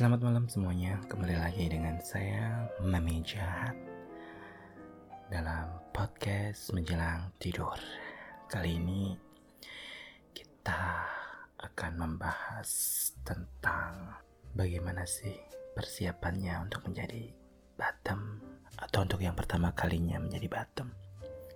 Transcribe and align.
Selamat 0.00 0.32
malam 0.32 0.48
semuanya, 0.48 0.96
kembali 1.12 1.36
lagi 1.36 1.68
dengan 1.68 2.00
saya 2.00 2.72
Mami 2.80 3.20
Jahat 3.20 3.76
Dalam 5.28 5.68
podcast 5.92 6.72
menjelang 6.72 7.28
tidur. 7.36 7.76
Kali 8.48 8.80
ini 8.80 9.12
kita 10.32 11.04
akan 11.60 11.92
membahas 12.00 12.72
tentang 13.28 14.16
Bagaimana 14.56 15.04
sih 15.04 15.36
persiapannya 15.76 16.64
untuk 16.64 16.88
menjadi 16.88 17.28
bottom 17.76 18.40
Atau 18.80 19.04
untuk 19.04 19.20
yang 19.20 19.36
pertama 19.36 19.76
kalinya 19.76 20.16
menjadi 20.16 20.48
bottom 20.48 20.96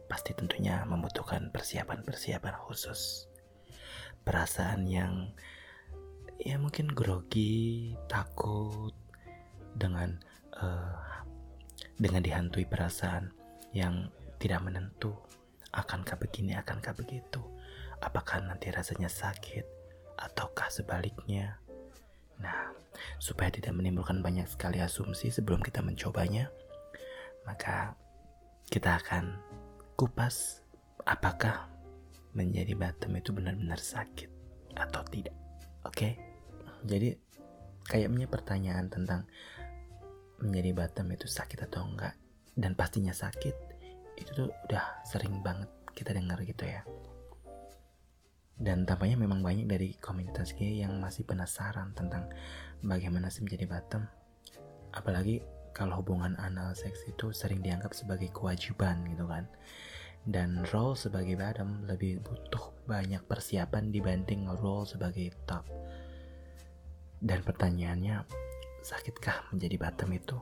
Pasti 0.05 0.37
tentunya 0.37 0.85
membutuhkan 0.85 1.49
persiapan-persiapan 1.49 2.61
khusus. 2.61 3.25
Perasaan 4.21 4.85
yang 4.85 5.33
ya 6.39 6.59
mungkin 6.59 6.91
grogi, 6.91 7.95
takut 8.11 8.95
dengan 9.75 10.19
uh, 10.59 11.23
dengan 11.99 12.23
dihantui 12.23 12.67
perasaan 12.67 13.31
yang 13.75 14.11
tidak 14.39 14.63
menentu. 14.63 15.15
Akankah 15.75 16.15
begini, 16.19 16.55
akankah 16.55 16.95
begitu? 16.95 17.43
Apakah 17.99 18.43
nanti 18.47 18.71
rasanya 18.71 19.11
sakit 19.11 19.67
ataukah 20.15 20.71
sebaliknya? 20.71 21.59
Nah, 22.39 22.71
supaya 23.19 23.51
tidak 23.51 23.75
menimbulkan 23.75 24.23
banyak 24.23 24.47
sekali 24.47 24.79
asumsi 24.79 25.35
sebelum 25.35 25.63
kita 25.63 25.83
mencobanya, 25.83 26.51
maka 27.43 27.99
kita 28.71 29.03
akan 29.03 29.39
kupas 29.99 30.63
apakah 31.07 31.67
menjadi 32.35 32.75
bottom 32.75 33.19
itu 33.19 33.31
benar-benar 33.31 33.79
sakit 33.79 34.31
atau 34.75 35.03
tidak. 35.11 35.44
Oke, 35.85 35.93
okay? 35.93 36.13
jadi 36.89 37.17
kayaknya 37.85 38.25
pertanyaan 38.25 38.89
tentang 38.89 39.29
menjadi 40.41 40.73
bottom 40.73 41.13
itu 41.13 41.29
sakit 41.29 41.69
atau 41.69 41.85
enggak 41.85 42.17
dan 42.57 42.73
pastinya 42.73 43.13
sakit 43.13 43.55
itu 44.19 44.31
tuh 44.33 44.49
udah 44.69 45.05
sering 45.05 45.43
banget 45.45 45.69
kita 45.95 46.15
dengar 46.15 46.41
gitu 46.43 46.65
ya. 46.67 46.83
Dan 48.55 48.87
tampaknya 48.87 49.19
memang 49.19 49.43
banyak 49.43 49.67
dari 49.67 49.99
komunitas 49.99 50.55
gay 50.55 50.79
yang 50.79 51.03
masih 51.03 51.27
penasaran 51.27 51.91
tentang 51.93 52.31
bagaimana 52.87 53.27
sih 53.27 53.43
menjadi 53.43 53.67
bottom. 53.67 54.07
Apalagi 54.95 55.43
kalau 55.75 55.99
hubungan 55.99 56.39
anal 56.39 56.71
seks 56.79 57.03
itu 57.11 57.35
sering 57.35 57.59
dianggap 57.59 57.91
sebagai 57.91 58.31
kewajiban 58.31 59.03
gitu 59.11 59.27
kan. 59.27 59.51
Dan 60.25 60.65
role 60.73 60.97
sebagai 60.97 61.37
bottom 61.37 61.85
lebih 61.85 62.25
butuh 62.25 62.73
banyak 62.89 63.21
persiapan 63.29 63.93
dibanding 63.93 64.49
role 64.57 64.89
sebagai 64.89 65.37
top. 65.45 65.69
Dan 67.21 67.45
pertanyaannya, 67.45 68.25
sakitkah 68.81 69.53
menjadi 69.53 69.77
bottom 69.77 70.11
itu? 70.17 70.37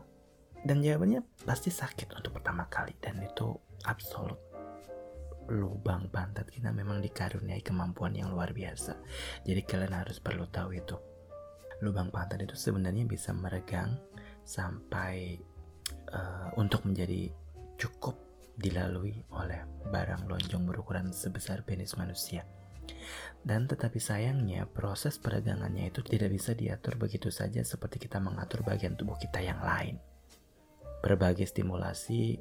Dan 0.62 0.78
jawabannya 0.78 1.27
pasti 1.42 1.75
sakit 1.75 2.14
untuk 2.14 2.38
pertama 2.38 2.70
kali 2.70 2.94
dan 3.03 3.19
itu 3.19 3.50
absolut. 3.83 4.38
Lubang 5.50 6.06
pantat 6.06 6.47
kita 6.55 6.70
memang 6.70 7.03
dikaruniai 7.03 7.66
kemampuan 7.66 8.14
yang 8.14 8.30
luar 8.30 8.55
biasa. 8.55 8.94
Jadi 9.42 9.60
kalian 9.66 9.98
harus 9.98 10.22
perlu 10.22 10.47
tahu 10.47 10.78
itu. 10.78 10.94
Lubang 11.83 12.14
pantat 12.14 12.47
itu 12.47 12.55
sebenarnya 12.55 13.03
bisa 13.10 13.34
meregang 13.34 13.98
sampai 14.47 15.34
uh, 16.14 16.55
untuk 16.55 16.86
menjadi 16.86 17.27
cukup 17.75 18.31
dilalui 18.56 19.25
oleh 19.33 19.64
barang 19.89 20.28
lonjong 20.28 20.64
berukuran 20.69 21.11
sebesar 21.11 21.64
penis 21.64 21.97
manusia. 21.97 22.45
Dan 23.42 23.67
tetapi 23.67 23.98
sayangnya 23.98 24.70
proses 24.70 25.19
peregangannya 25.19 25.91
itu 25.91 26.03
tidak 26.06 26.31
bisa 26.31 26.55
diatur 26.55 26.94
begitu 26.94 27.31
saja 27.31 27.62
seperti 27.67 28.06
kita 28.06 28.22
mengatur 28.22 28.62
bagian 28.62 28.94
tubuh 28.94 29.19
kita 29.19 29.42
yang 29.42 29.59
lain. 29.59 29.98
Berbagai 31.03 31.50
stimulasi 31.50 32.39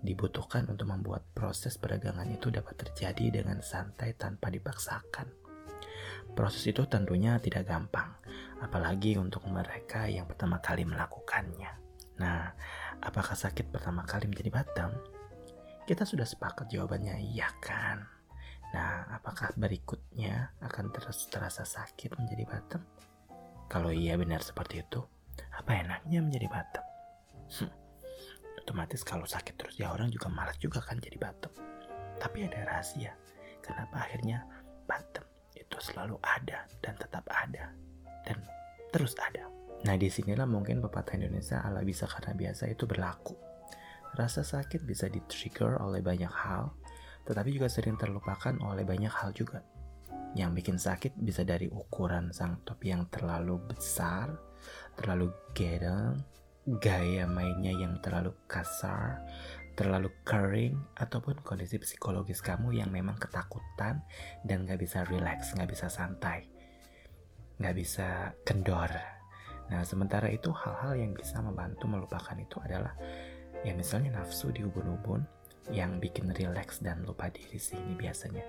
dibutuhkan 0.00 0.64
untuk 0.72 0.88
membuat 0.88 1.24
proses 1.36 1.76
peregangan 1.76 2.28
itu 2.32 2.48
dapat 2.48 2.80
terjadi 2.80 3.42
dengan 3.42 3.60
santai 3.60 4.16
tanpa 4.16 4.48
dipaksakan. 4.48 5.28
Proses 6.32 6.64
itu 6.68 6.84
tentunya 6.88 7.36
tidak 7.40 7.68
gampang, 7.68 8.16
apalagi 8.60 9.16
untuk 9.20 9.44
mereka 9.48 10.08
yang 10.08 10.24
pertama 10.24 10.60
kali 10.60 10.84
melakukannya. 10.88 11.72
Nah, 12.16 12.52
apakah 13.04 13.36
sakit 13.36 13.68
pertama 13.68 14.04
kali 14.08 14.28
menjadi 14.28 14.48
batang? 14.52 14.92
Kita 15.86 16.02
sudah 16.02 16.26
sepakat 16.26 16.66
jawabannya 16.66 17.14
iya 17.30 17.46
kan? 17.62 18.02
Nah, 18.74 19.06
apakah 19.14 19.54
berikutnya 19.54 20.50
akan 20.58 20.90
terus 20.90 21.30
terasa 21.30 21.62
sakit 21.62 22.18
menjadi 22.18 22.42
bottom? 22.42 22.82
Kalau 23.70 23.94
iya 23.94 24.18
benar 24.18 24.42
seperti 24.42 24.82
itu, 24.82 24.98
apa 25.54 25.78
enaknya 25.78 26.26
menjadi 26.26 26.50
bottom? 26.50 26.84
Hmm, 27.54 27.72
otomatis 28.58 29.06
kalau 29.06 29.30
sakit 29.30 29.54
terus 29.54 29.78
ya 29.78 29.94
orang 29.94 30.10
juga 30.10 30.26
malas 30.26 30.58
juga 30.58 30.82
kan 30.82 30.98
jadi 30.98 31.22
bottom. 31.22 31.54
Tapi 32.18 32.50
ada 32.50 32.66
rahasia, 32.66 33.14
kenapa 33.62 34.10
akhirnya 34.10 34.42
bottom 34.90 35.22
itu 35.54 35.76
selalu 35.78 36.18
ada 36.26 36.66
dan 36.82 36.98
tetap 36.98 37.22
ada 37.30 37.70
dan 38.26 38.42
terus 38.90 39.14
ada. 39.22 39.46
Nah 39.86 39.94
di 39.94 40.10
sinilah 40.10 40.50
mungkin 40.50 40.82
pepatah 40.82 41.14
Indonesia 41.14 41.62
ala 41.62 41.86
bisa 41.86 42.10
karena 42.10 42.34
biasa 42.34 42.66
itu 42.66 42.90
berlaku. 42.90 43.38
Rasa 44.16 44.40
sakit 44.40 44.88
bisa 44.88 45.12
di-trigger 45.12 45.76
oleh 45.76 46.00
banyak 46.00 46.32
hal, 46.32 46.72
tetapi 47.28 47.52
juga 47.52 47.68
sering 47.68 48.00
terlupakan 48.00 48.56
oleh 48.64 48.80
banyak 48.80 49.12
hal 49.12 49.36
juga. 49.36 49.60
Yang 50.32 50.50
bikin 50.56 50.76
sakit 50.80 51.12
bisa 51.20 51.44
dari 51.44 51.68
ukuran 51.68 52.32
sang 52.32 52.64
topi 52.64 52.96
yang 52.96 53.04
terlalu 53.12 53.60
besar, 53.68 54.32
terlalu 54.96 55.28
gedeng, 55.52 56.16
gaya 56.80 57.28
mainnya 57.28 57.76
yang 57.76 58.00
terlalu 58.00 58.32
kasar, 58.48 59.20
terlalu 59.76 60.08
kering, 60.24 60.80
ataupun 60.96 61.44
kondisi 61.44 61.76
psikologis 61.76 62.40
kamu 62.40 62.72
yang 62.72 62.88
memang 62.88 63.20
ketakutan 63.20 64.00
dan 64.48 64.64
gak 64.64 64.80
bisa 64.80 65.04
relax, 65.12 65.52
gak 65.52 65.68
bisa 65.68 65.92
santai, 65.92 66.48
gak 67.60 67.76
bisa 67.76 68.32
kendor. 68.48 68.88
Nah, 69.66 69.82
sementara 69.82 70.30
itu 70.32 70.48
hal-hal 70.54 70.94
yang 70.96 71.12
bisa 71.12 71.42
membantu 71.42 71.90
melupakan 71.90 72.38
itu 72.38 72.56
adalah 72.62 72.94
ya 73.62 73.72
misalnya 73.72 74.20
nafsu 74.20 74.52
di 74.52 74.64
ubun-ubun 74.66 75.24
yang 75.72 75.98
bikin 75.98 76.30
relax 76.34 76.78
dan 76.78 77.02
lupa 77.06 77.30
diri 77.30 77.56
sih 77.56 77.78
ini 77.78 77.94
biasanya. 77.96 78.44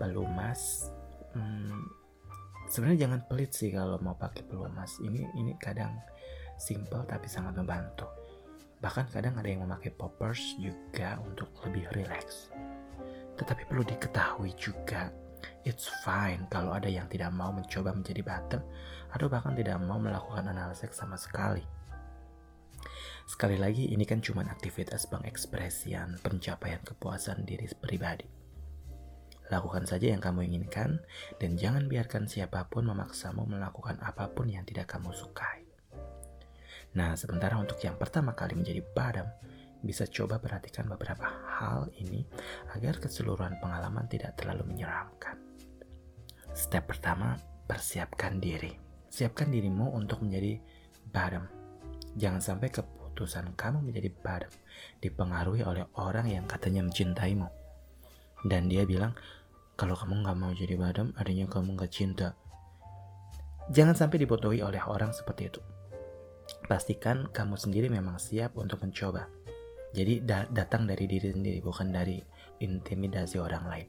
Pelumas 0.00 0.90
hmm, 1.36 1.82
sebenarnya 2.66 3.08
jangan 3.08 3.20
pelit 3.28 3.52
sih 3.52 3.70
kalau 3.70 4.00
mau 4.00 4.16
pakai 4.16 4.42
pelumas 4.46 4.98
ini 5.04 5.28
ini 5.36 5.54
kadang 5.60 5.94
simple 6.56 7.04
tapi 7.04 7.26
sangat 7.26 7.58
membantu. 7.58 8.08
Bahkan 8.80 9.12
kadang 9.12 9.40
ada 9.40 9.48
yang 9.48 9.64
memakai 9.64 9.94
poppers 9.94 10.56
juga 10.60 11.16
untuk 11.24 11.48
lebih 11.64 11.88
relax. 11.96 12.52
Tetapi 13.34 13.66
perlu 13.66 13.82
diketahui 13.82 14.52
juga 14.54 15.10
It's 15.64 15.88
fine 16.04 16.44
kalau 16.52 16.76
ada 16.76 16.88
yang 16.88 17.08
tidak 17.08 17.32
mau 17.32 17.52
mencoba 17.52 17.92
menjadi 17.96 18.20
bottom 18.20 18.62
atau 19.12 19.26
bahkan 19.28 19.56
tidak 19.56 19.80
mau 19.80 19.96
melakukan 19.96 20.44
analisis 20.48 20.92
sama 20.92 21.16
sekali. 21.16 21.64
Sekali 23.24 23.56
lagi, 23.56 23.88
ini 23.88 24.04
kan 24.04 24.20
cuma 24.20 24.44
aktivitas 24.44 25.08
pengekspresian 25.08 26.20
pencapaian 26.20 26.84
kepuasan 26.84 27.48
diri 27.48 27.64
pribadi. 27.72 28.28
Lakukan 29.48 29.88
saja 29.88 30.12
yang 30.12 30.20
kamu 30.20 30.48
inginkan, 30.48 31.00
dan 31.40 31.56
jangan 31.56 31.88
biarkan 31.88 32.28
siapa 32.28 32.68
pun 32.68 32.88
memaksamu 32.88 33.44
melakukan 33.48 33.96
apa 34.04 34.28
pun 34.32 34.48
yang 34.48 34.64
tidak 34.68 34.92
kamu 34.92 35.12
sukai. 35.12 35.64
Nah, 36.94 37.16
sementara 37.16 37.56
untuk 37.56 37.80
yang 37.80 37.96
pertama 37.96 38.36
kali 38.36 38.54
menjadi 38.56 38.84
badam, 38.92 39.28
bisa 39.84 40.08
coba 40.08 40.40
perhatikan 40.40 40.88
beberapa 40.88 41.28
hal 41.60 41.92
ini 42.00 42.24
agar 42.72 42.96
keseluruhan 42.96 43.60
pengalaman 43.60 44.08
tidak 44.08 44.36
terlalu 44.40 44.72
menyeramkan. 44.72 45.36
Step 46.56 46.88
pertama, 46.88 47.36
persiapkan 47.68 48.40
diri. 48.40 48.72
Siapkan 49.12 49.52
dirimu 49.52 49.92
untuk 49.92 50.24
menjadi 50.24 50.56
bottom. 51.12 51.44
Jangan 52.14 52.40
sampai 52.40 52.70
ke 52.70 52.80
keputusan 53.14 53.54
kamu 53.54 53.78
menjadi 53.86 54.10
badam 54.26 54.50
dipengaruhi 54.98 55.62
oleh 55.62 55.86
orang 55.94 56.26
yang 56.26 56.50
katanya 56.50 56.82
mencintaimu. 56.82 57.46
Dan 58.42 58.66
dia 58.66 58.82
bilang, 58.82 59.14
kalau 59.78 59.94
kamu 59.94 60.26
nggak 60.26 60.34
mau 60.34 60.50
jadi 60.50 60.74
badam, 60.74 61.14
adanya 61.14 61.46
kamu 61.46 61.78
nggak 61.78 61.94
cinta. 61.94 62.34
Jangan 63.70 63.94
sampai 63.94 64.18
dibodohi 64.26 64.66
oleh 64.66 64.82
orang 64.82 65.14
seperti 65.14 65.46
itu. 65.46 65.62
Pastikan 66.66 67.30
kamu 67.30 67.54
sendiri 67.54 67.86
memang 67.86 68.18
siap 68.18 68.58
untuk 68.58 68.82
mencoba. 68.82 69.30
Jadi 69.94 70.26
da 70.26 70.50
datang 70.50 70.90
dari 70.90 71.06
diri 71.06 71.30
sendiri, 71.30 71.62
bukan 71.62 71.94
dari 71.94 72.18
intimidasi 72.58 73.38
orang 73.38 73.64
lain. 73.70 73.88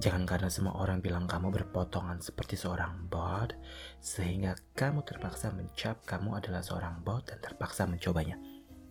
Jangan 0.00 0.24
karena 0.24 0.48
semua 0.48 0.80
orang 0.80 1.04
bilang 1.04 1.28
kamu 1.28 1.52
berpotongan 1.52 2.24
seperti 2.24 2.56
seorang 2.56 3.04
bot, 3.12 3.52
sehingga 4.00 4.56
kamu 4.72 5.04
terpaksa 5.04 5.52
mencap 5.52 6.00
kamu 6.08 6.40
adalah 6.40 6.64
seorang 6.64 7.04
bot 7.04 7.28
dan 7.28 7.36
terpaksa 7.44 7.84
mencobanya. 7.84 8.40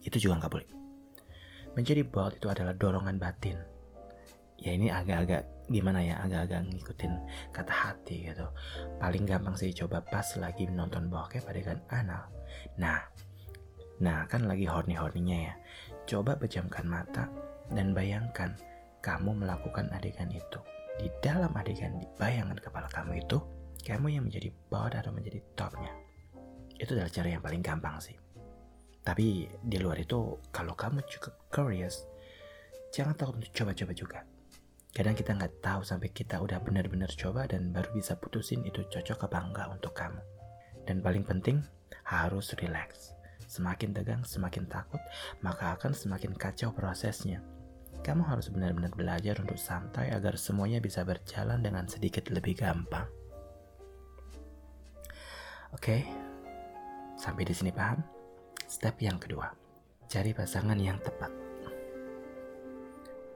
Itu 0.06 0.22
juga 0.22 0.46
nggak 0.46 0.54
boleh. 0.54 0.70
Menjadi 1.74 2.06
bot 2.06 2.38
itu 2.38 2.46
adalah 2.46 2.78
dorongan 2.78 3.18
batin. 3.18 3.58
ya 4.60 4.76
ini 4.76 4.92
agak-agak 4.92 5.72
gimana 5.72 6.04
ya 6.04 6.20
agak-agak 6.20 6.68
ngikutin 6.68 7.16
kata 7.56 7.72
hati 7.72 8.28
gitu 8.28 8.44
paling 9.00 9.24
gampang 9.24 9.56
sih 9.56 9.72
coba 9.72 10.04
pas 10.04 10.36
lagi 10.36 10.68
nonton 10.68 11.08
bokep 11.08 11.48
adegan 11.48 11.80
anal 11.88 12.28
nah 12.76 13.00
nah 14.04 14.28
kan 14.28 14.52
lagi 14.52 14.68
horny-horninya 14.68 15.38
ya 15.48 15.56
coba 16.04 16.36
pejamkan 16.36 16.84
mata 16.92 17.32
dan 17.72 17.96
bayangkan 17.96 18.52
kamu 19.00 19.32
melakukan 19.32 19.88
adegan 19.96 20.28
itu 20.28 20.60
di 21.00 21.08
dalam 21.24 21.56
adegan 21.56 21.96
di 21.96 22.06
bayangan 22.20 22.60
kepala 22.60 22.92
kamu 22.92 23.24
itu 23.24 23.40
kamu 23.88 24.20
yang 24.20 24.24
menjadi 24.28 24.52
bawah 24.68 24.92
atau 24.92 25.16
menjadi 25.16 25.40
topnya 25.56 25.96
itu 26.76 26.92
adalah 26.92 27.12
cara 27.12 27.28
yang 27.32 27.44
paling 27.44 27.64
gampang 27.64 27.96
sih 28.04 28.20
tapi 29.02 29.48
di 29.48 29.78
luar 29.80 29.98
itu 29.98 30.36
kalau 30.52 30.76
kamu 30.76 31.00
cukup 31.08 31.34
curious 31.48 32.04
jangan 32.92 33.16
takut 33.16 33.40
untuk 33.40 33.56
coba-coba 33.56 33.94
juga 33.96 34.20
Kadang 34.90 35.14
kita 35.14 35.38
nggak 35.38 35.62
tahu 35.62 35.82
sampai 35.86 36.10
kita 36.10 36.42
udah 36.42 36.58
benar-benar 36.66 37.14
coba 37.14 37.46
dan 37.46 37.70
baru 37.70 37.94
bisa 37.94 38.18
putusin 38.18 38.66
itu 38.66 38.82
cocok 38.90 39.30
apa 39.30 39.38
enggak 39.46 39.68
untuk 39.70 39.94
kamu. 39.94 40.18
Dan 40.90 41.06
paling 41.06 41.22
penting, 41.22 41.62
harus 42.10 42.58
relax. 42.58 43.14
Semakin 43.46 43.94
tegang, 43.94 44.26
semakin 44.26 44.66
takut, 44.66 45.02
maka 45.46 45.78
akan 45.78 45.94
semakin 45.94 46.34
kacau 46.34 46.74
prosesnya. 46.74 47.46
Kamu 48.00 48.24
harus 48.26 48.50
benar-benar 48.50 48.96
belajar 48.96 49.38
untuk 49.44 49.60
santai 49.60 50.10
agar 50.16 50.40
semuanya 50.40 50.80
bisa 50.80 51.04
berjalan 51.04 51.60
dengan 51.60 51.86
sedikit 51.86 52.32
lebih 52.32 52.58
gampang. 52.58 53.06
Oke, 55.76 56.02
sampai 57.20 57.46
di 57.46 57.54
sini 57.54 57.70
paham? 57.70 58.02
Step 58.66 58.98
yang 59.04 59.22
kedua, 59.22 59.52
cari 60.10 60.34
pasangan 60.34 60.78
yang 60.80 60.98
tepat. 61.04 61.30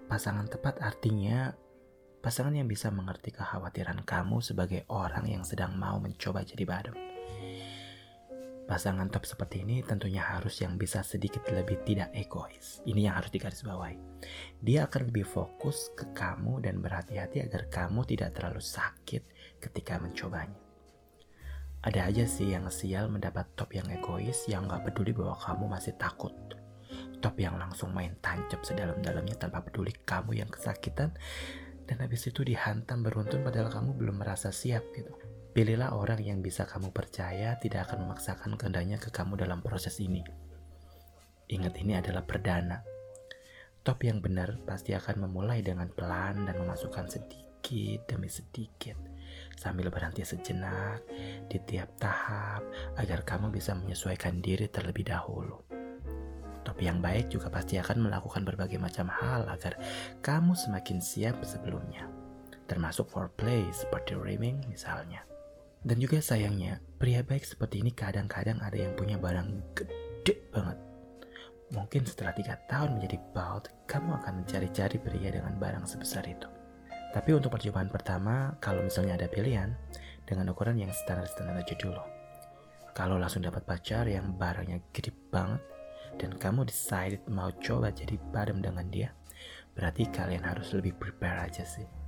Pasangan 0.10 0.50
tepat 0.50 0.82
artinya 0.82 1.54
pasangan 2.24 2.56
yang 2.56 2.72
bisa 2.72 2.88
mengerti 2.90 3.36
kekhawatiran 3.36 4.02
kamu 4.08 4.40
sebagai 4.40 4.88
orang 4.90 5.28
yang 5.28 5.44
sedang 5.46 5.76
mau 5.78 6.00
mencoba 6.00 6.42
jadi 6.48 6.64
badem. 6.66 7.13
Pasangan 8.64 9.12
top 9.12 9.28
seperti 9.28 9.68
ini 9.68 9.84
tentunya 9.84 10.24
harus 10.24 10.64
yang 10.64 10.80
bisa 10.80 11.04
sedikit 11.04 11.44
lebih 11.52 11.84
tidak 11.84 12.16
egois. 12.16 12.80
Ini 12.88 13.12
yang 13.12 13.20
harus 13.20 13.30
digarisbawahi. 13.36 14.00
Dia 14.64 14.88
akan 14.88 15.12
lebih 15.12 15.28
fokus 15.28 15.92
ke 15.94 16.16
kamu 16.16 16.64
dan 16.64 16.80
berhati-hati 16.80 17.44
agar 17.44 17.68
kamu 17.68 18.08
tidak 18.08 18.40
terlalu 18.40 18.64
sakit 18.64 19.24
ketika 19.60 20.00
mencobanya. 20.00 20.60
Ada 21.84 22.08
aja 22.08 22.24
sih 22.24 22.56
yang 22.56 22.72
sial 22.72 23.12
mendapat 23.12 23.52
top 23.60 23.76
yang 23.76 23.92
egois 23.92 24.48
yang 24.48 24.72
gak 24.72 24.88
peduli 24.88 25.12
bahwa 25.12 25.36
kamu 25.36 25.68
masih 25.68 25.92
takut 26.00 26.32
top 27.24 27.40
yang 27.40 27.56
langsung 27.56 27.96
main 27.96 28.12
tancap 28.20 28.60
sedalam-dalamnya 28.68 29.40
tanpa 29.40 29.64
peduli 29.64 29.96
kamu 30.04 30.44
yang 30.44 30.52
kesakitan 30.52 31.16
dan 31.88 31.98
habis 32.04 32.28
itu 32.28 32.44
dihantam 32.44 33.00
beruntun 33.00 33.40
padahal 33.48 33.72
kamu 33.72 33.96
belum 33.96 34.20
merasa 34.20 34.52
siap 34.52 34.84
gitu. 34.92 35.16
Pilihlah 35.54 35.94
orang 35.94 36.18
yang 36.18 36.42
bisa 36.42 36.66
kamu 36.66 36.90
percaya 36.90 37.54
tidak 37.62 37.86
akan 37.86 38.10
memaksakan 38.10 38.58
kehendaknya 38.58 38.98
ke 38.98 39.14
kamu 39.14 39.38
dalam 39.38 39.62
proses 39.62 40.02
ini. 40.02 40.26
Ingat 41.46 41.78
ini 41.78 41.94
adalah 41.94 42.26
perdana. 42.26 42.82
Top 43.86 44.02
yang 44.02 44.18
benar 44.18 44.58
pasti 44.66 44.98
akan 44.98 45.30
memulai 45.30 45.62
dengan 45.62 45.94
pelan 45.94 46.50
dan 46.50 46.58
memasukkan 46.58 47.06
sedikit 47.06 48.10
demi 48.10 48.34
sedikit 48.34 48.98
sambil 49.54 49.94
berhenti 49.94 50.26
sejenak 50.26 51.06
di 51.46 51.62
tiap 51.62 52.02
tahap 52.02 52.66
agar 52.98 53.22
kamu 53.22 53.54
bisa 53.54 53.78
menyesuaikan 53.78 54.42
diri 54.42 54.66
terlebih 54.66 55.06
dahulu. 55.06 55.62
Tapi 56.66 56.90
yang 56.90 56.98
baik 56.98 57.30
juga 57.30 57.54
pasti 57.54 57.78
akan 57.78 58.10
melakukan 58.10 58.42
berbagai 58.42 58.82
macam 58.82 59.06
hal 59.06 59.46
agar 59.54 59.78
kamu 60.26 60.58
semakin 60.58 60.98
siap 60.98 61.46
sebelumnya. 61.46 62.10
Termasuk 62.66 63.06
foreplay 63.14 63.70
seperti 63.70 64.18
rimming 64.18 64.58
misalnya. 64.66 65.33
Dan 65.84 66.00
juga 66.00 66.24
sayangnya, 66.24 66.80
pria 66.96 67.20
baik 67.28 67.44
seperti 67.44 67.84
ini 67.84 67.92
kadang-kadang 67.92 68.56
ada 68.64 68.80
yang 68.80 68.96
punya 68.96 69.20
barang 69.20 69.76
gede 69.76 70.40
banget. 70.48 70.80
Mungkin 71.76 72.08
setelah 72.08 72.32
tiga 72.32 72.56
tahun 72.72 72.96
menjadi 72.96 73.20
bald, 73.36 73.68
kamu 73.92 74.16
akan 74.24 74.34
mencari-cari 74.44 74.96
pria 74.96 75.30
dengan 75.36 75.60
barang 75.60 75.84
sebesar 75.84 76.24
itu. 76.24 76.48
Tapi 77.12 77.36
untuk 77.36 77.52
percobaan 77.52 77.92
pertama, 77.92 78.56
kalau 78.64 78.80
misalnya 78.80 79.20
ada 79.20 79.28
pilihan, 79.28 79.76
dengan 80.24 80.56
ukuran 80.56 80.80
yang 80.80 80.92
standar-standar 81.04 81.60
aja 81.60 81.76
dulu. 81.76 82.00
Kalau 82.96 83.20
langsung 83.20 83.44
dapat 83.44 83.68
pacar 83.68 84.08
yang 84.08 84.40
barangnya 84.40 84.80
gede 84.96 85.12
banget, 85.30 85.60
dan 86.16 86.32
kamu 86.40 86.64
decided 86.64 87.20
mau 87.28 87.52
coba 87.60 87.92
jadi 87.92 88.16
padam 88.32 88.64
dengan 88.64 88.88
dia, 88.88 89.12
berarti 89.76 90.08
kalian 90.14 90.46
harus 90.48 90.72
lebih 90.72 90.96
prepare 90.96 91.50
aja 91.50 91.66
sih. 91.68 92.03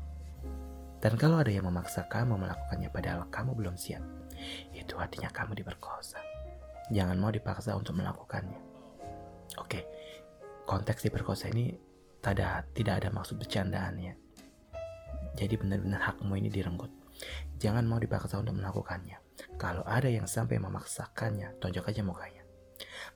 Dan 1.05 1.21
kalau 1.21 1.37
ada 1.37 1.53
yang 1.53 1.69
memaksa 1.69 2.09
kamu 2.09 2.33
melakukannya 2.33 2.89
padahal 2.89 3.29
kamu 3.29 3.53
belum 3.53 3.77
siap, 3.77 4.01
itu 4.73 4.97
artinya 4.97 5.29
kamu 5.29 5.61
diperkosa. 5.61 6.17
Jangan 6.89 7.21
mau 7.21 7.29
dipaksa 7.29 7.77
untuk 7.77 7.93
melakukannya. 7.93 8.57
Oke, 9.61 9.85
konteks 10.65 11.05
diperkosa 11.05 11.53
ini 11.53 11.77
tidak, 12.25 12.73
tidak 12.73 13.05
ada 13.05 13.13
maksud 13.13 13.37
bercandaan 13.37 14.01
ya. 14.01 14.17
Jadi 15.37 15.53
benar-benar 15.61 16.01
hakmu 16.01 16.41
ini 16.41 16.49
direnggut. 16.49 16.89
Jangan 17.61 17.85
mau 17.85 18.01
dipaksa 18.01 18.41
untuk 18.41 18.57
melakukannya. 18.57 19.21
Kalau 19.61 19.85
ada 19.85 20.09
yang 20.09 20.25
sampai 20.25 20.57
memaksakannya, 20.57 21.61
tonjok 21.61 21.93
aja 21.93 22.01
mukanya. 22.01 22.41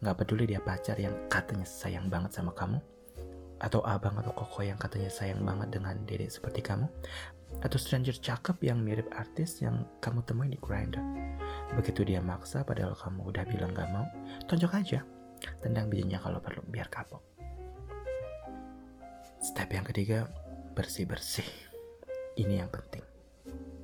Gak 0.06 0.13
peduli 0.13 0.45
dia 0.45 0.62
pacar 0.62 0.94
yang 1.01 1.25
katanya 1.25 1.65
sayang 1.65 2.06
banget 2.06 2.38
sama 2.38 2.53
kamu, 2.53 2.77
atau 3.59 3.83
abang 3.83 4.15
atau 4.19 4.31
koko 4.31 4.63
yang 4.63 4.79
katanya 4.79 5.11
sayang 5.11 5.44
banget 5.44 5.75
dengan 5.75 6.00
dedek 6.07 6.31
seperti 6.31 6.63
kamu, 6.63 6.88
atau 7.59 7.77
stranger 7.81 8.15
cakep 8.15 8.57
yang 8.63 8.79
mirip 8.79 9.07
artis 9.15 9.59
yang 9.59 9.83
kamu 10.00 10.23
temui 10.23 10.47
di 10.47 10.59
grinder. 10.59 11.01
Begitu 11.75 12.07
dia 12.07 12.23
maksa 12.23 12.63
padahal 12.63 12.95
kamu 12.95 13.29
udah 13.29 13.44
bilang 13.47 13.75
gak 13.75 13.89
mau, 13.91 14.07
tonjok 14.47 14.73
aja. 14.79 15.01
Tendang 15.63 15.88
bijinya 15.88 16.19
kalau 16.19 16.44
perlu, 16.44 16.63
biar 16.67 16.91
kapok. 16.91 17.23
Step 19.39 19.71
yang 19.71 19.88
ketiga, 19.88 20.27
bersih-bersih. 20.75 21.47
Ini 22.35 22.63
yang 22.63 22.71
penting. 22.71 23.08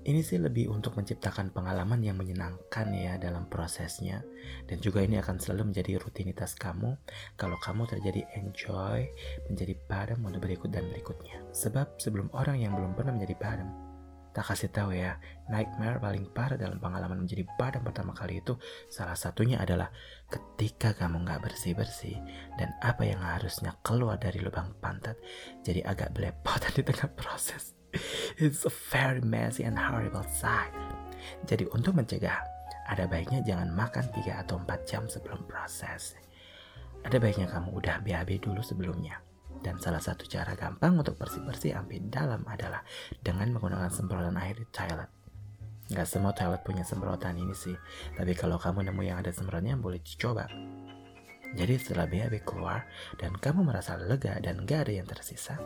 Ini 0.05 0.21
sih 0.21 0.37
lebih 0.37 0.69
untuk 0.69 1.01
menciptakan 1.01 1.49
pengalaman 1.49 1.97
yang 1.97 2.21
menyenangkan 2.21 2.93
ya 2.93 3.17
dalam 3.17 3.49
prosesnya 3.49 4.21
dan 4.69 4.77
juga 4.77 5.01
ini 5.01 5.17
akan 5.17 5.41
selalu 5.41 5.73
menjadi 5.73 5.97
rutinitas 5.97 6.53
kamu 6.53 6.93
kalau 7.33 7.57
kamu 7.57 7.89
terjadi 7.89 8.21
enjoy 8.37 9.09
menjadi 9.49 9.73
padam 9.89 10.21
untuk 10.21 10.45
berikut 10.45 10.69
dan 10.69 10.85
berikutnya. 10.93 11.41
Sebab 11.57 11.97
sebelum 11.97 12.29
orang 12.37 12.61
yang 12.61 12.77
belum 12.77 12.93
pernah 12.93 13.17
menjadi 13.17 13.33
padam 13.41 13.84
tak 14.35 14.51
kasih 14.51 14.67
tahu 14.67 14.91
ya, 14.91 15.15
nightmare 15.47 16.03
paling 16.03 16.27
parah 16.35 16.59
dalam 16.59 16.75
pengalaman 16.75 17.23
menjadi 17.23 17.47
padam 17.55 17.87
pertama 17.87 18.11
kali 18.11 18.43
itu 18.43 18.59
salah 18.91 19.15
satunya 19.15 19.63
adalah 19.63 19.87
ketika 20.27 20.91
kamu 20.91 21.23
nggak 21.23 21.39
bersih-bersih 21.47 22.19
dan 22.59 22.75
apa 22.83 23.07
yang 23.07 23.23
harusnya 23.23 23.71
keluar 23.79 24.19
dari 24.19 24.43
lubang 24.43 24.75
pantat 24.83 25.15
jadi 25.63 25.87
agak 25.87 26.11
belepotan 26.11 26.75
di 26.75 26.83
tengah 26.83 27.07
proses. 27.15 27.71
It's 28.43 28.67
a 28.67 28.73
very 28.91 29.23
messy 29.23 29.63
and 29.63 29.79
horrible 29.79 30.27
sight. 30.27 30.75
Jadi 31.47 31.71
untuk 31.71 31.95
mencegah, 31.95 32.43
ada 32.91 33.07
baiknya 33.07 33.39
jangan 33.41 33.71
makan 33.71 34.05
3 34.13 34.43
atau 34.45 34.59
4 34.61 34.67
jam 34.83 35.07
sebelum 35.07 35.47
proses. 35.47 36.19
Ada 37.07 37.17
baiknya 37.17 37.47
kamu 37.47 37.71
udah 37.71 38.03
BAB 38.03 38.43
dulu 38.43 38.59
sebelumnya. 38.59 39.24
Dan 39.65 39.81
salah 39.81 39.97
satu 39.97 40.29
cara 40.29 40.53
gampang 40.53 40.93
untuk 40.93 41.17
bersih-bersih 41.17 41.73
sampai 41.73 41.97
dalam 42.05 42.45
adalah 42.45 42.85
dengan 43.25 43.49
menggunakan 43.57 43.89
semprotan 43.89 44.37
air 44.37 44.61
di 44.61 44.67
toilet. 44.69 45.09
Gak 45.89 46.05
semua 46.05 46.37
toilet 46.37 46.61
punya 46.61 46.85
semprotan 46.85 47.33
ini 47.33 47.57
sih, 47.57 47.73
tapi 48.13 48.37
kalau 48.37 48.61
kamu 48.61 48.85
nemu 48.85 49.01
yang 49.01 49.17
ada 49.25 49.33
semprotannya 49.33 49.73
boleh 49.77 49.97
dicoba. 50.05 50.45
Jadi 51.55 51.77
setelah 51.79 52.09
BAB 52.09 52.41
keluar 52.43 52.83
dan 53.21 53.31
kamu 53.37 53.63
merasa 53.63 53.95
lega 53.95 54.37
dan 54.41 54.65
gak 54.65 54.85
ada 54.85 54.93
yang 55.01 55.07
tersisa, 55.09 55.57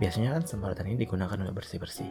biasanya 0.00 0.38
kan 0.38 0.44
semprotan 0.48 0.88
ini 0.88 1.04
digunakan 1.04 1.36
untuk 1.40 1.60
bersih-bersih. 1.60 2.08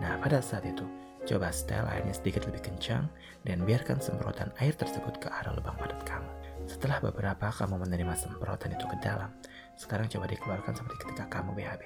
Nah 0.00 0.18
pada 0.18 0.40
saat 0.40 0.64
itu, 0.64 0.82
coba 1.28 1.54
setel 1.54 1.86
airnya 1.86 2.16
sedikit 2.16 2.48
lebih 2.48 2.68
kencang 2.68 3.06
dan 3.46 3.62
biarkan 3.62 4.02
semprotan 4.02 4.50
air 4.58 4.74
tersebut 4.74 5.20
ke 5.20 5.28
arah 5.30 5.54
lubang 5.54 5.78
padat 5.78 6.00
kamu. 6.02 6.32
Setelah 6.66 7.02
beberapa 7.02 7.50
kamu 7.50 7.76
menerima 7.76 8.14
semprotan 8.16 8.74
itu 8.74 8.86
ke 8.86 8.96
dalam, 9.04 9.30
sekarang 9.76 10.08
coba 10.08 10.26
dikeluarkan 10.28 10.72
seperti 10.76 10.96
ketika 11.06 11.24
kamu 11.28 11.56
BAB. 11.56 11.82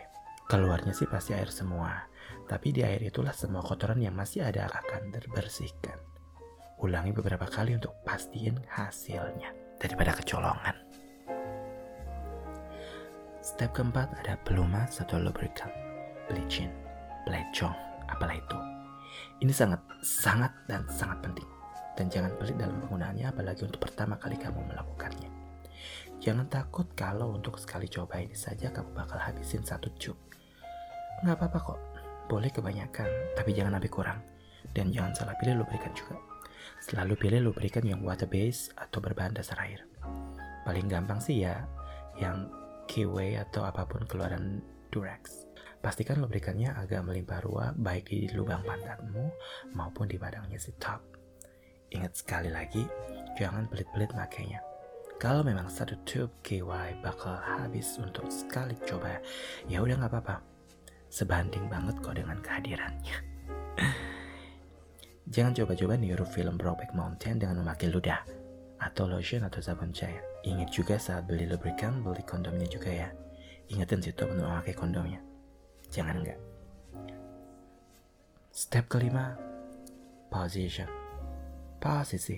Keluarnya 0.46 0.94
sih 0.94 1.10
pasti 1.10 1.34
air 1.34 1.50
semua, 1.50 2.06
tapi 2.46 2.70
di 2.70 2.86
air 2.86 3.02
itulah 3.02 3.34
semua 3.34 3.66
kotoran 3.66 3.98
yang 3.98 4.14
masih 4.14 4.46
ada 4.46 4.70
akan 4.70 5.10
terbersihkan. 5.10 5.98
Ulangi 6.78 7.10
beberapa 7.10 7.50
kali 7.50 7.74
untuk 7.74 7.98
pastiin 8.06 8.54
hasilnya 8.70 9.50
daripada 9.82 10.14
kecolongan. 10.14 10.76
Step 13.42 13.74
keempat 13.74 14.10
ada 14.22 14.38
pelumas 14.42 14.98
atau 15.02 15.22
lubricant, 15.22 15.70
bleaching, 16.30 16.70
plecong, 17.26 17.74
apalah 18.06 18.38
itu. 18.38 18.58
Ini 19.42 19.52
sangat, 19.54 19.82
sangat, 20.02 20.52
dan 20.70 20.86
sangat 20.90 21.22
penting. 21.26 21.48
Dan 21.96 22.12
jangan 22.12 22.34
pelit 22.36 22.60
dalam 22.60 22.76
penggunaannya 22.84 23.32
apalagi 23.32 23.64
untuk 23.64 23.80
pertama 23.80 24.20
kali 24.20 24.36
kamu 24.36 24.60
melakukannya. 24.68 25.25
Jangan 26.26 26.50
takut 26.50 26.90
kalau 26.98 27.38
untuk 27.38 27.54
sekali 27.54 27.86
coba 27.86 28.18
ini 28.18 28.34
saja 28.34 28.74
kamu 28.74 28.98
bakal 28.98 29.14
habisin 29.14 29.62
satu 29.62 29.94
cup. 29.94 30.18
Nggak 31.22 31.38
apa-apa 31.38 31.58
kok, 31.62 31.80
boleh 32.26 32.50
kebanyakan, 32.50 33.06
tapi 33.38 33.54
jangan 33.54 33.78
lebih 33.78 33.94
kurang. 33.94 34.18
Dan 34.74 34.90
jangan 34.90 35.14
salah 35.14 35.38
pilih 35.38 35.62
lubrikan 35.62 35.94
juga. 35.94 36.18
Selalu 36.82 37.14
pilih 37.14 37.46
lubrikan 37.46 37.86
yang 37.86 38.02
water 38.02 38.26
base 38.26 38.74
atau 38.74 38.98
berbahan 38.98 39.38
dasar 39.38 39.54
air. 39.70 39.86
Paling 40.66 40.90
gampang 40.90 41.22
sih 41.22 41.46
ya, 41.46 41.62
yang 42.18 42.50
Kiwi 42.90 43.38
atau 43.38 43.62
apa 43.62 43.86
pun 43.86 44.02
keluaran 44.10 44.58
Durex. 44.90 45.46
Pastikan 45.78 46.18
lubrikannya 46.18 46.74
agak 46.74 47.06
melimpah 47.06 47.38
ruah 47.46 47.70
baik 47.78 48.10
di 48.10 48.26
lubang 48.34 48.66
pantatmu 48.66 49.30
maupun 49.78 50.10
di 50.10 50.18
badangnya 50.18 50.58
si 50.58 50.74
top. 50.74 51.06
Ingat 51.94 52.18
sekali 52.18 52.50
lagi, 52.50 52.82
jangan 53.38 53.70
pelit-pelit 53.70 54.10
makainya. 54.10 54.58
Kalau 55.16 55.40
memang 55.40 55.72
satu 55.72 55.96
tube 56.04 56.28
KY 56.44 57.00
bakal 57.00 57.40
habis 57.40 57.96
untuk 57.96 58.28
sekali 58.28 58.76
coba, 58.84 59.16
ya 59.64 59.80
udah 59.80 59.96
nggak 59.96 60.12
apa-apa. 60.12 60.44
Sebanding 61.08 61.72
banget 61.72 61.96
kok 62.04 62.20
dengan 62.20 62.36
kehadirannya. 62.44 63.16
Jangan 65.32 65.56
coba-coba 65.56 65.96
niru 65.96 66.28
film 66.28 66.60
Brokeback 66.60 66.92
Mountain 66.92 67.40
dengan 67.40 67.64
memakai 67.64 67.88
ludah 67.88 68.20
atau 68.76 69.08
lotion 69.08 69.40
atau 69.48 69.64
sabun 69.64 69.88
cair. 69.96 70.20
Ingat 70.44 70.68
juga 70.68 71.00
saat 71.00 71.24
beli 71.24 71.48
lubrikan, 71.48 72.04
beli 72.04 72.20
kondomnya 72.20 72.68
juga 72.68 72.92
ya. 72.92 73.08
Ingatin 73.72 74.04
situ 74.04 74.22
untuk 74.28 74.44
memakai 74.44 74.76
kondomnya. 74.76 75.24
Jangan 75.88 76.20
enggak. 76.20 76.38
Step 78.52 78.84
kelima, 78.92 79.32
position. 80.28 80.86
Posisi. 81.80 82.36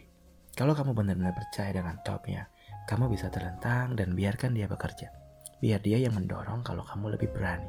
Kalau 0.55 0.75
kamu 0.75 0.95
benar-benar 0.95 1.35
percaya 1.37 1.71
dengan 1.71 1.99
topnya, 2.03 2.51
kamu 2.89 3.13
bisa 3.13 3.29
terlentang 3.29 3.93
dan 4.01 4.17
biarkan 4.17 4.57
dia 4.57 4.65
bekerja. 4.65 5.13
Biar 5.61 5.85
dia 5.85 6.01
yang 6.01 6.17
mendorong 6.17 6.65
kalau 6.65 6.81
kamu 6.89 7.21
lebih 7.21 7.29
berani. 7.37 7.69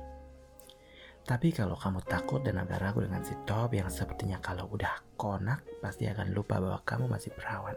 Tapi 1.28 1.52
kalau 1.52 1.76
kamu 1.76 2.00
takut 2.08 2.40
dan 2.40 2.64
agak 2.64 2.80
ragu 2.80 3.04
dengan 3.04 3.20
si 3.20 3.36
top 3.44 3.76
yang 3.76 3.92
sepertinya 3.92 4.40
kalau 4.40 4.72
udah 4.72 5.04
konak, 5.20 5.60
pasti 5.84 6.08
akan 6.08 6.32
lupa 6.32 6.64
bahwa 6.64 6.80
kamu 6.88 7.12
masih 7.12 7.36
perawan. 7.36 7.76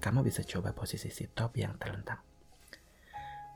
Kamu 0.00 0.24
bisa 0.24 0.40
coba 0.40 0.72
posisi 0.72 1.12
si 1.12 1.28
top 1.28 1.60
yang 1.60 1.76
terlentang. 1.76 2.24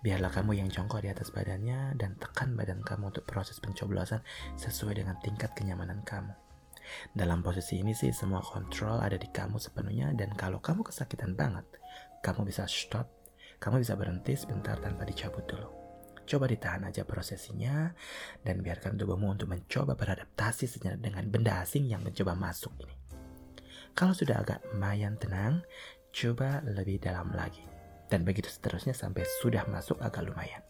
Biarlah 0.04 0.28
kamu 0.34 0.60
yang 0.60 0.68
jongkok 0.68 1.00
di 1.00 1.08
atas 1.08 1.32
badannya 1.32 1.96
dan 1.96 2.18
tekan 2.20 2.58
badan 2.58 2.84
kamu 2.84 3.14
untuk 3.14 3.24
proses 3.24 3.56
pencoblosan 3.62 4.20
sesuai 4.60 5.00
dengan 5.00 5.16
tingkat 5.24 5.56
kenyamanan 5.56 6.04
kamu. 6.04 6.34
Dalam 7.14 7.40
posisi 7.40 7.78
ini 7.80 7.94
sih 7.94 8.10
semua 8.10 8.42
kontrol 8.42 8.98
ada 8.98 9.14
di 9.14 9.30
kamu 9.30 9.62
sepenuhnya 9.62 10.10
dan 10.18 10.34
kalau 10.34 10.58
kamu 10.58 10.82
kesakitan 10.82 11.38
banget, 11.38 11.62
kamu 12.22 12.46
bisa 12.48 12.64
stop, 12.70 13.10
kamu 13.58 13.82
bisa 13.82 13.98
berhenti 13.98 14.38
sebentar 14.38 14.78
tanpa 14.78 15.02
dicabut 15.02 15.42
dulu. 15.44 15.68
Coba 16.22 16.46
ditahan 16.46 16.86
aja 16.86 17.02
prosesinya 17.02 17.90
dan 18.46 18.62
biarkan 18.62 18.94
tubuhmu 18.94 19.34
untuk 19.34 19.50
mencoba 19.50 19.98
beradaptasi 19.98 20.70
dengan 21.02 21.26
benda 21.26 21.58
asing 21.60 21.90
yang 21.90 22.00
mencoba 22.06 22.38
masuk 22.38 22.70
ini. 22.86 22.94
Kalau 23.92 24.14
sudah 24.14 24.40
agak 24.40 24.62
lumayan 24.72 25.18
tenang, 25.18 25.60
coba 26.14 26.62
lebih 26.64 27.02
dalam 27.02 27.28
lagi. 27.34 27.66
Dan 28.06 28.22
begitu 28.22 28.48
seterusnya 28.48 28.94
sampai 28.94 29.26
sudah 29.42 29.66
masuk 29.66 29.98
agak 29.98 30.24
lumayan. 30.24 30.62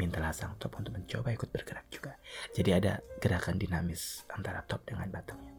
Mintalah 0.00 0.32
sang 0.32 0.56
top 0.56 0.80
untuk 0.80 0.96
mencoba 0.96 1.34
ikut 1.34 1.52
bergerak 1.52 1.86
juga. 1.92 2.16
Jadi 2.56 2.70
ada 2.72 3.04
gerakan 3.20 3.60
dinamis 3.60 4.24
antara 4.32 4.64
top 4.64 4.88
dengan 4.88 5.12
batangnya. 5.12 5.52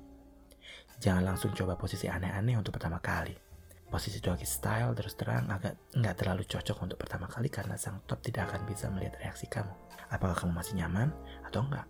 Jangan 0.97 1.23
langsung 1.33 1.53
coba 1.53 1.77
posisi 1.77 2.09
aneh-aneh 2.09 2.57
untuk 2.57 2.73
pertama 2.73 2.97
kali. 2.97 3.50
Posisi 3.91 4.24
doggy 4.24 4.48
style 4.48 4.95
terus 4.95 5.19
terang 5.19 5.51
agak 5.51 5.75
nggak 5.91 6.15
terlalu 6.15 6.48
cocok 6.48 6.77
untuk 6.79 6.95
pertama 6.95 7.27
kali 7.27 7.51
karena 7.51 7.75
sang 7.75 8.00
top 8.07 8.24
tidak 8.24 8.48
akan 8.48 8.63
bisa 8.63 8.88
melihat 8.88 9.19
reaksi 9.19 9.51
kamu. 9.51 9.75
Apakah 10.07 10.33
kamu 10.33 10.55
masih 10.55 10.79
nyaman 10.79 11.12
atau 11.43 11.67
enggak? 11.67 11.83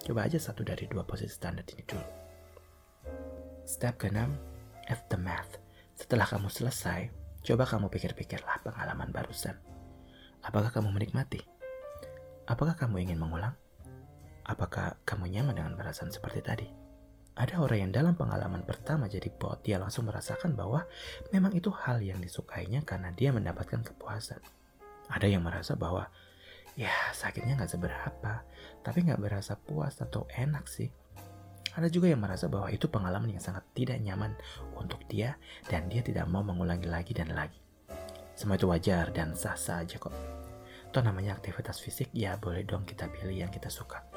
Coba 0.00 0.24
aja 0.24 0.40
satu 0.40 0.64
dari 0.64 0.88
dua 0.88 1.04
posisi 1.04 1.36
standar 1.36 1.68
ini 1.68 1.84
dulu. 1.84 2.08
Step 3.68 4.00
ke-6, 4.00 4.24
aftermath. 4.88 5.60
Setelah 5.96 6.28
kamu 6.28 6.48
selesai, 6.48 7.24
Coba 7.44 7.68
kamu 7.68 7.92
pikir-pikirlah 7.92 8.64
pengalaman 8.64 9.12
barusan. 9.12 9.52
Apakah 10.40 10.72
kamu 10.72 10.96
menikmati? 10.96 11.44
Apakah 12.48 12.72
kamu 12.72 13.04
ingin 13.04 13.20
mengulang? 13.20 13.52
Apakah 14.48 14.96
kamu 15.04 15.28
nyaman 15.28 15.52
dengan 15.52 15.76
perasaan 15.76 16.08
seperti 16.08 16.40
tadi? 16.40 16.83
Ada 17.34 17.58
orang 17.58 17.90
yang 17.90 17.92
dalam 17.92 18.14
pengalaman 18.14 18.62
pertama 18.62 19.10
jadi 19.10 19.26
bot, 19.26 19.58
dia 19.66 19.82
langsung 19.82 20.06
merasakan 20.06 20.54
bahwa 20.54 20.86
memang 21.34 21.50
itu 21.50 21.66
hal 21.66 21.98
yang 21.98 22.22
disukainya 22.22 22.86
karena 22.86 23.10
dia 23.10 23.34
mendapatkan 23.34 23.82
kepuasan. 23.82 24.38
Ada 25.10 25.26
yang 25.26 25.42
merasa 25.42 25.74
bahwa 25.74 26.06
ya 26.78 26.94
sakitnya 27.10 27.58
nggak 27.58 27.74
seberapa, 27.74 28.46
tapi 28.86 28.98
nggak 29.02 29.18
berasa 29.18 29.58
puas 29.58 29.98
atau 29.98 30.30
enak 30.30 30.70
sih. 30.70 30.86
Ada 31.74 31.90
juga 31.90 32.06
yang 32.06 32.22
merasa 32.22 32.46
bahwa 32.46 32.70
itu 32.70 32.86
pengalaman 32.86 33.34
yang 33.34 33.42
sangat 33.42 33.66
tidak 33.74 33.98
nyaman 33.98 34.38
untuk 34.78 35.02
dia 35.10 35.34
dan 35.66 35.90
dia 35.90 36.06
tidak 36.06 36.30
mau 36.30 36.46
mengulangi 36.46 36.86
lagi 36.86 37.18
dan 37.18 37.34
lagi. 37.34 37.58
Semua 38.38 38.54
itu 38.54 38.70
wajar 38.70 39.10
dan 39.10 39.34
sah-sah 39.34 39.82
aja 39.82 39.98
kok. 39.98 40.14
Toh 40.94 41.02
namanya 41.02 41.34
aktivitas 41.34 41.82
fisik, 41.82 42.14
ya 42.14 42.38
boleh 42.38 42.62
dong 42.62 42.86
kita 42.86 43.10
pilih 43.10 43.34
yang 43.34 43.50
kita 43.50 43.66
suka. 43.66 44.13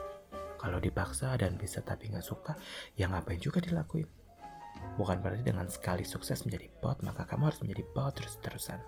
Kalau 0.57 0.81
dipaksa 0.81 1.37
dan 1.37 1.55
bisa 1.55 1.85
tapi 1.85 2.09
nggak 2.09 2.25
suka, 2.25 2.57
ya 2.97 3.05
ngapain 3.07 3.37
juga 3.37 3.61
dilakuin. 3.61 4.09
Bukan 4.97 5.21
berarti 5.21 5.45
dengan 5.45 5.69
sekali 5.69 6.01
sukses 6.01 6.41
menjadi 6.45 6.69
bot, 6.81 7.01
maka 7.05 7.25
kamu 7.29 7.53
harus 7.53 7.61
menjadi 7.61 7.83
bot 7.93 8.13
terus-terusan. 8.17 8.81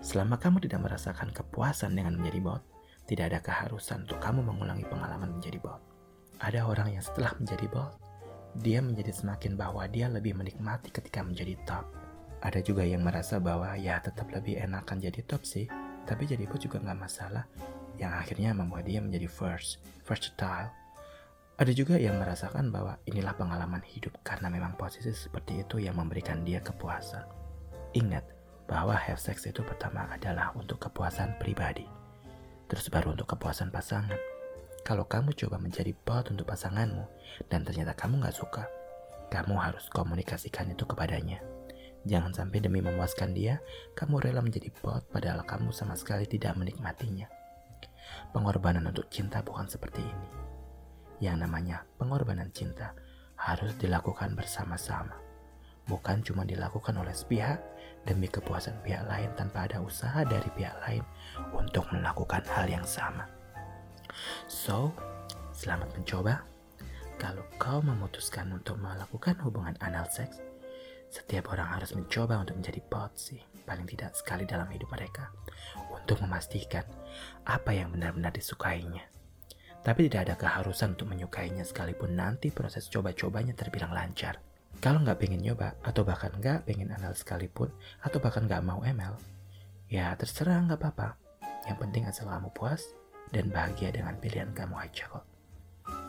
Selama 0.00 0.36
kamu 0.40 0.64
tidak 0.64 0.88
merasakan 0.88 1.32
kepuasan 1.32 1.96
dengan 1.96 2.16
menjadi 2.20 2.40
bot, 2.40 2.62
tidak 3.08 3.32
ada 3.32 3.40
keharusan 3.44 4.08
untuk 4.08 4.20
kamu 4.20 4.44
mengulangi 4.44 4.84
pengalaman 4.88 5.36
menjadi 5.36 5.60
bot. 5.60 5.80
Ada 6.40 6.68
orang 6.68 6.92
yang 6.92 7.04
setelah 7.04 7.32
menjadi 7.36 7.68
bot, 7.68 7.96
dia 8.60 8.80
menjadi 8.80 9.12
semakin 9.12 9.56
bahwa 9.56 9.84
dia 9.88 10.08
lebih 10.08 10.36
menikmati 10.36 10.88
ketika 10.92 11.20
menjadi 11.20 11.56
top. 11.68 11.84
Ada 12.44 12.60
juga 12.60 12.84
yang 12.84 13.04
merasa 13.04 13.40
bahwa 13.40 13.72
ya 13.76 14.00
tetap 14.00 14.28
lebih 14.32 14.60
enakan 14.60 15.00
jadi 15.00 15.20
top 15.24 15.44
sih, 15.44 15.68
tapi 16.04 16.28
jadi 16.28 16.44
bot 16.44 16.60
juga 16.60 16.80
nggak 16.80 17.00
masalah, 17.00 17.44
yang 17.96 18.12
akhirnya 18.12 18.52
membuat 18.52 18.84
dia 18.84 19.00
menjadi 19.00 19.28
first, 19.28 19.80
versatile. 20.04 20.72
Ada 21.56 21.72
juga 21.72 21.96
yang 21.96 22.20
merasakan 22.20 22.68
bahwa 22.68 23.00
inilah 23.08 23.32
pengalaman 23.32 23.80
hidup 23.80 24.12
karena 24.20 24.52
memang 24.52 24.76
posisi 24.76 25.08
seperti 25.08 25.64
itu 25.64 25.80
yang 25.80 25.96
memberikan 25.96 26.44
dia 26.44 26.60
kepuasan. 26.60 27.24
Ingat 27.96 28.28
bahwa 28.68 28.92
have 28.92 29.16
sex 29.16 29.48
itu 29.48 29.64
pertama 29.64 30.04
adalah 30.12 30.52
untuk 30.52 30.76
kepuasan 30.76 31.40
pribadi, 31.40 31.88
terus 32.68 32.92
baru 32.92 33.16
untuk 33.16 33.32
kepuasan 33.32 33.72
pasangan 33.72 34.36
kalau 34.86 35.02
kamu 35.02 35.34
coba 35.34 35.58
menjadi 35.58 35.90
bot 36.06 36.30
untuk 36.30 36.46
pasanganmu 36.46 37.10
dan 37.50 37.66
ternyata 37.66 37.90
kamu 37.98 38.22
gak 38.22 38.38
suka, 38.38 38.70
kamu 39.34 39.58
harus 39.58 39.90
komunikasikan 39.90 40.70
itu 40.70 40.86
kepadanya. 40.86 41.42
Jangan 42.06 42.30
sampai 42.30 42.62
demi 42.62 42.78
memuaskan 42.78 43.34
dia, 43.34 43.58
kamu 43.98 44.22
rela 44.22 44.38
menjadi 44.46 44.70
bot 44.78 45.02
padahal 45.10 45.42
kamu 45.42 45.74
sama 45.74 45.98
sekali 45.98 46.30
tidak 46.30 46.54
menikmatinya. 46.54 47.26
Pengorbanan 48.30 48.86
untuk 48.86 49.10
cinta 49.10 49.42
bukan 49.42 49.66
seperti 49.66 50.06
ini. 50.06 50.45
Yang 51.22 51.36
namanya 51.48 51.84
pengorbanan 51.96 52.52
cinta 52.52 52.92
harus 53.36 53.72
dilakukan 53.80 54.36
bersama-sama. 54.36 55.16
Bukan 55.86 56.26
cuma 56.26 56.42
dilakukan 56.42 56.98
oleh 56.98 57.14
sepihak 57.14 57.62
demi 58.02 58.26
kepuasan 58.26 58.74
pihak 58.82 59.06
lain 59.06 59.30
tanpa 59.38 59.70
ada 59.70 59.78
usaha 59.78 60.26
dari 60.26 60.50
pihak 60.58 60.74
lain 60.82 61.04
untuk 61.54 61.86
melakukan 61.94 62.42
hal 62.50 62.66
yang 62.66 62.82
sama. 62.82 63.26
So, 64.50 64.90
selamat 65.54 65.94
mencoba. 65.94 66.42
Kalau 67.16 67.48
kau 67.56 67.80
memutuskan 67.80 68.52
untuk 68.52 68.76
melakukan 68.76 69.40
hubungan 69.40 69.72
anal 69.80 70.04
seks, 70.10 70.42
setiap 71.08 71.48
orang 71.54 71.70
harus 71.80 71.96
mencoba 71.96 72.36
untuk 72.44 72.60
menjadi 72.60 72.82
bot 72.92 73.14
sih, 73.16 73.40
paling 73.64 73.88
tidak 73.88 74.12
sekali 74.12 74.44
dalam 74.44 74.68
hidup 74.68 74.90
mereka, 74.92 75.32
untuk 75.88 76.20
memastikan 76.20 76.84
apa 77.48 77.72
yang 77.72 77.88
benar-benar 77.94 78.36
disukainya. 78.36 79.15
Tapi 79.86 80.10
tidak 80.10 80.26
ada 80.26 80.34
keharusan 80.34 80.98
untuk 80.98 81.14
menyukainya 81.14 81.62
sekalipun 81.62 82.18
nanti 82.18 82.50
proses 82.50 82.90
coba-cobanya 82.90 83.54
terbilang 83.54 83.94
lancar. 83.94 84.42
Kalau 84.82 84.98
nggak 84.98 85.22
pengen 85.22 85.46
nyoba, 85.46 85.78
atau 85.86 86.02
bahkan 86.02 86.34
nggak 86.34 86.66
pengen 86.66 86.90
anal 86.90 87.14
sekalipun, 87.14 87.70
atau 88.02 88.18
bahkan 88.18 88.50
nggak 88.50 88.66
mau 88.66 88.82
ML, 88.82 89.14
ya 89.86 90.10
terserah 90.18 90.66
nggak 90.66 90.82
apa-apa. 90.82 91.14
Yang 91.70 91.78
penting 91.86 92.02
asal 92.10 92.26
kamu 92.26 92.50
puas, 92.50 92.82
dan 93.30 93.46
bahagia 93.54 93.94
dengan 93.94 94.18
pilihan 94.18 94.50
kamu 94.50 94.74
aja 94.74 95.06
kok. 95.06 95.24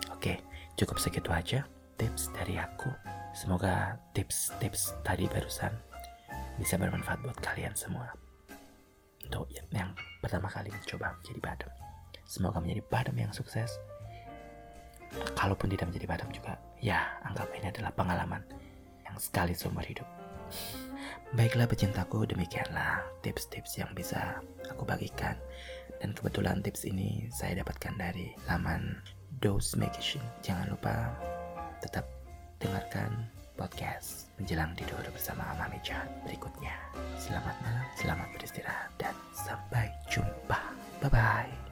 Oke, 0.09 0.41
cukup 0.73 0.97
segitu 0.97 1.29
aja 1.29 1.61
tips 2.01 2.33
dari 2.33 2.57
aku. 2.57 2.89
Semoga 3.37 4.01
tips-tips 4.17 4.97
tadi 5.05 5.29
barusan 5.29 5.69
bisa 6.57 6.81
bermanfaat 6.81 7.21
buat 7.21 7.37
kalian 7.45 7.77
semua. 7.77 8.09
Untuk 9.21 9.45
yang 9.69 9.93
pertama 10.17 10.49
kali 10.49 10.73
mencoba 10.73 11.13
menjadi 11.21 11.39
badem. 11.45 11.86
Semoga 12.27 12.59
menjadi 12.59 12.83
badem 12.91 13.17
yang 13.23 13.31
sukses. 13.31 13.79
Kalaupun 15.39 15.71
tidak 15.71 15.87
menjadi 15.87 16.07
badem 16.11 16.29
juga, 16.35 16.59
ya 16.83 16.99
anggap 17.23 17.47
ini 17.55 17.71
adalah 17.71 17.95
pengalaman 17.95 18.43
yang 19.07 19.15
sekali 19.15 19.55
seumur 19.55 19.81
hidup. 19.87 20.05
Baiklah 21.35 21.67
pecintaku, 21.67 22.27
demikianlah 22.27 23.03
tips-tips 23.23 23.79
yang 23.79 23.91
bisa 23.95 24.43
aku 24.67 24.83
bagikan. 24.83 25.39
Dan 26.03 26.13
kebetulan 26.13 26.61
tips 26.61 26.85
ini 26.85 27.25
saya 27.31 27.63
dapatkan 27.63 27.95
dari 27.95 28.35
laman 28.45 28.99
Dose 29.39 29.73
Magazine. 29.79 30.23
Jangan 30.43 30.71
lupa 30.71 31.15
tetap 31.79 32.05
dengarkan 32.59 33.27
podcast 33.57 34.29
menjelang 34.37 34.71
tidur 34.77 35.01
bersama 35.09 35.57
Mami 35.57 35.81
Jahat 35.81 36.07
berikutnya. 36.23 36.77
Selamat 37.17 37.57
malam, 37.65 37.85
selamat 37.97 38.27
beristirahat, 38.37 38.89
dan 39.01 39.15
sampai 39.33 39.89
jumpa. 40.07 40.61
Bye-bye. 41.01 41.66